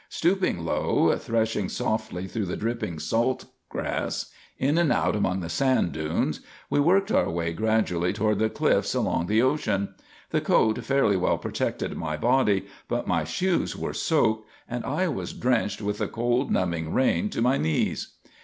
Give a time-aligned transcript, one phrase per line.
[0.09, 5.91] Stooping low, threshing softly through the dripping salt grass, in and out among the sand
[5.91, 6.39] dunes,
[6.71, 9.93] we worked our way gradually toward the cliffs along the ocean.
[10.31, 15.33] The coat fairly well protected my body, but my shoes were soaked and I was
[15.33, 18.13] drenched with the cold, numbing rain to my knees.